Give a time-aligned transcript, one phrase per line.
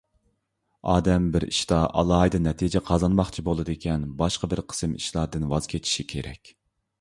[0.93, 6.55] ئادەم بىر ئىشتا ئالاھىدە نەتىجە قازانماقچى بولىدىكەن، باشقا بىر قىسىم ئىشلاردىن ۋاز كېچىشى كېرەك.